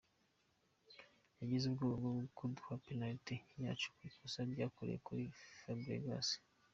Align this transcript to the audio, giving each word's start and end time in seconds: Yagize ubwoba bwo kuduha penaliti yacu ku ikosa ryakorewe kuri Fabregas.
Yagize 1.39 1.63
ubwoba 1.67 1.97
bwo 2.15 2.25
kuduha 2.37 2.73
penaliti 2.85 3.35
yacu 3.63 3.87
ku 3.95 3.99
ikosa 4.09 4.39
ryakorewe 4.51 4.99
kuri 5.07 5.23
Fabregas. 5.59 6.27